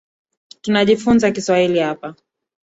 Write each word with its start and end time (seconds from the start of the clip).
Tunajifunza 0.61 1.31
Kiswahili 1.31 1.79
hapa. 1.79 2.15